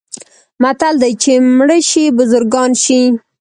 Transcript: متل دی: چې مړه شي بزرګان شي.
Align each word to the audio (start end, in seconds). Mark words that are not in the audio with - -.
متل 0.61 0.95
دی: 1.01 1.11
چې 1.21 1.33
مړه 1.57 1.77
شي 1.89 2.03
بزرګان 2.17 2.71
شي. 2.83 3.01